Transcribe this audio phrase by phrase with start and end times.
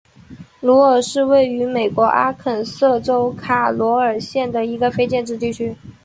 [0.61, 5.75] 鲁尔是位于美国阿肯色州卡罗尔县的一个非建制地区。